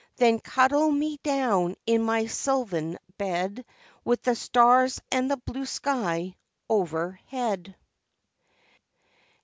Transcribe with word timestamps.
Then 0.15 0.39
cuddle 0.39 0.89
me 0.91 1.17
down 1.21 1.75
in 1.85 2.01
my 2.01 2.25
sylvan 2.25 2.97
bed, 3.19 3.63
With 4.03 4.23
the 4.23 4.33
stars 4.33 4.99
and 5.11 5.29
the 5.29 5.37
blue 5.37 5.67
sky 5.67 6.37
overhead. 6.67 7.75